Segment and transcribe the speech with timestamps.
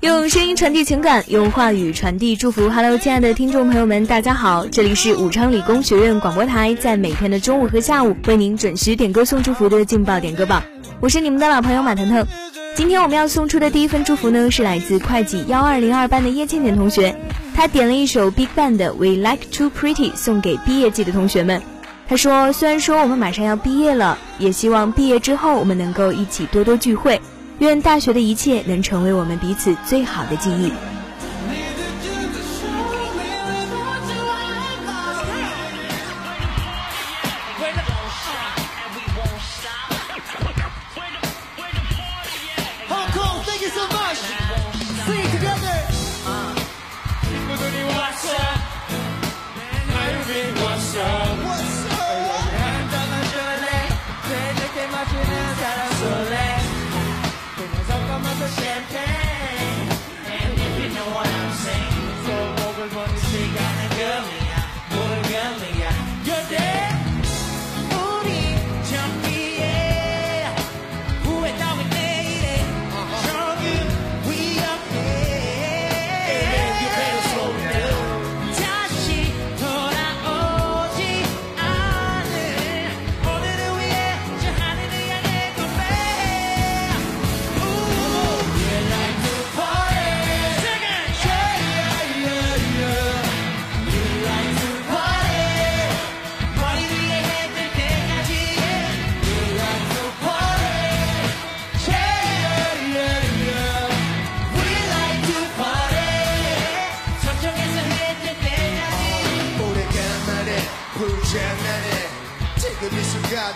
[0.00, 2.70] 用声音传递情感，用话语传递祝福。
[2.70, 10.62] Hello，亲爱的听众朋友们，大家好，这里是武昌理工学院广播台，在每天的中午和下午为您准时点歌送祝福的劲爆点歌榜，
[11.00, 12.26] 我是你们的老朋友马腾腾。
[12.74, 17.16] 今天我们要送出的第一份祝福呢，是来自会计幺二零二班的叶倩倩同学，
[17.54, 21.60] 她点了一首 BigBang 的 We Like Too Pretty 送给毕业季的同学们。
[22.08, 27.20] 他说，虽然说我们马上要毕业了，也希望毕业之后我们能够一起多多聚会。
[27.58, 30.72] 愿大学的一切能成为我们彼此最好的记忆。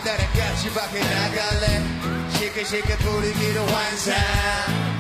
[0.05, 1.83] 따라 같이 밖에 나갈래?
[2.31, 4.15] 시크시크 분위기로 환상.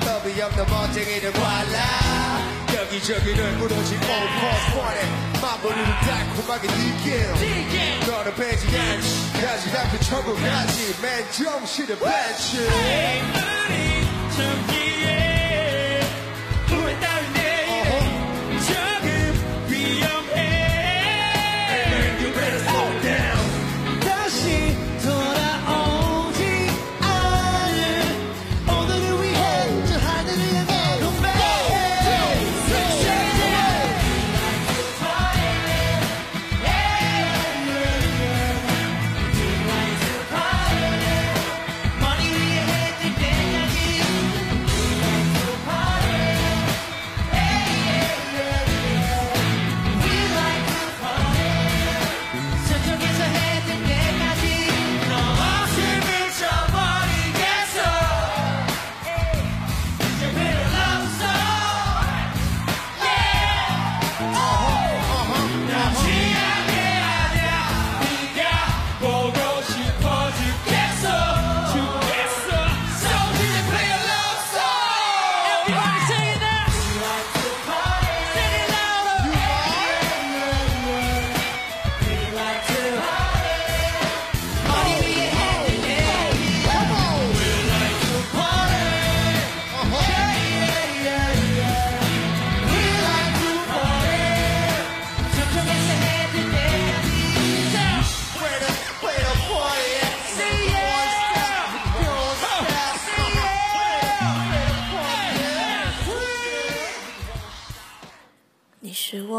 [0.00, 1.78] 겁이 없는 멋쟁이를 관라
[2.74, 5.04] 여기저기를 무너진 오퍼포에
[5.40, 9.32] 마무리를 달콤하게 느껴 너는 빼지 않지.
[9.40, 10.94] 가지 않고 천국 가지.
[11.00, 12.58] 맨 정신을 뺐지.
[12.58, 15.41] 우리 저기에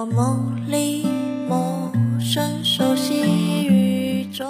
[0.05, 1.05] 梦里
[1.47, 3.21] 陌生熟悉
[3.67, 4.47] 与众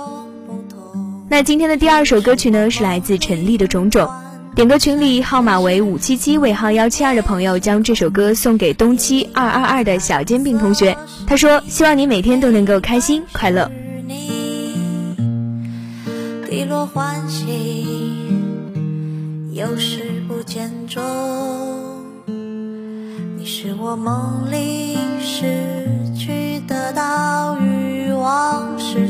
[0.47, 1.25] 不同。
[1.29, 4.07] 那今天的第二首歌曲呢，是来自陈粒的《种种》。
[4.55, 10.95] 点歌群里号码为五七七尾号幺七二的朋友，将这首歌送给东七二二二的小煎饼同学。
[11.25, 13.69] 他说：“希望你每天都能够开心快乐。”
[16.47, 17.95] 滴落欢喜，
[19.53, 21.01] 有时不见踪。
[23.37, 25.12] 你是我梦里。
[25.43, 29.03] 失去的岛屿，往事。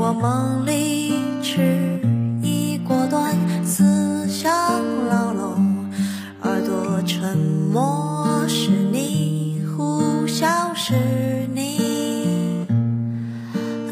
[0.00, 1.12] 我梦里
[1.42, 2.00] 迟
[2.40, 4.50] 疑果断，思想
[5.08, 5.90] 牢笼，
[6.42, 10.94] 耳朵沉默是你，呼啸是
[11.52, 12.64] 你，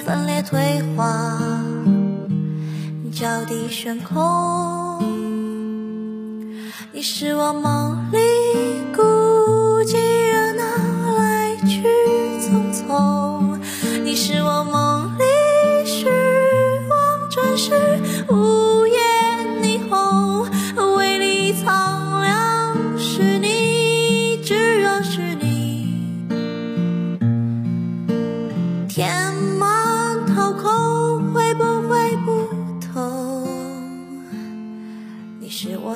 [0.05, 1.39] 分裂退化，
[3.13, 5.03] 脚底悬空，
[6.93, 8.19] 你是我梦里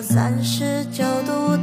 [0.03, 1.57] 三十九度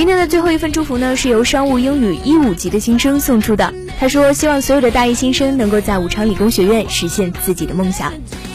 [0.00, 3.74] 今天的最后一份祝福呢，是由商务英语一五级的新生送出的。
[3.98, 8.10] 他说：“希望所有的大一新生能够在武昌理工学院实现自己的梦想。”《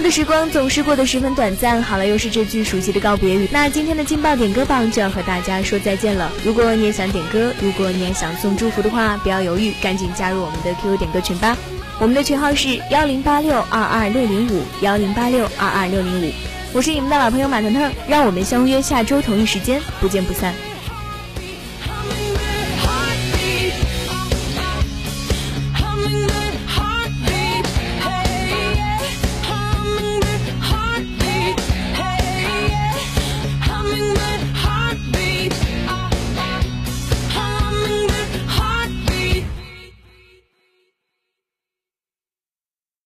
[0.00, 1.82] 的时光总是过得十分短暂。
[1.82, 3.48] 好了，又是这句熟悉的告别语。
[3.50, 6.30] 那今天的劲爆点歌榜就要和大家说再见了。
[6.44, 11.56] 如果你也想点歌，如果你也想送祝福的话，不要犹豫，赶紧加入我们的 QQ 点歌群吧。
[11.98, 16.32] 我们的群号是幺零八六二二六零五幺零八六二二六零五。
[16.72, 20.54] 我是你们的老朋友马腾腾，让我们相约下周同一时间，不见不散。